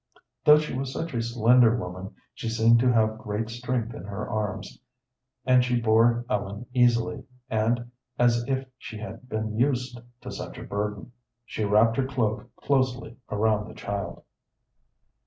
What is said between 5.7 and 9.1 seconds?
bore Ellen easily and as if she